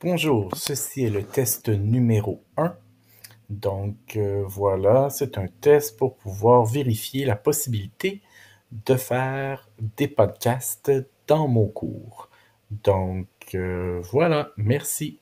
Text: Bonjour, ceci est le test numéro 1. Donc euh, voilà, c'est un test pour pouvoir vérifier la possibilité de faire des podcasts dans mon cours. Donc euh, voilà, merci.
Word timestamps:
Bonjour, 0.00 0.54
ceci 0.54 1.06
est 1.06 1.10
le 1.10 1.24
test 1.24 1.68
numéro 1.70 2.44
1. 2.56 2.76
Donc 3.50 4.14
euh, 4.14 4.44
voilà, 4.46 5.10
c'est 5.10 5.38
un 5.38 5.48
test 5.48 5.98
pour 5.98 6.16
pouvoir 6.16 6.64
vérifier 6.64 7.24
la 7.24 7.34
possibilité 7.34 8.22
de 8.70 8.94
faire 8.94 9.68
des 9.80 10.06
podcasts 10.06 10.92
dans 11.26 11.48
mon 11.48 11.66
cours. 11.66 12.30
Donc 12.70 13.26
euh, 13.56 14.00
voilà, 14.12 14.52
merci. 14.56 15.18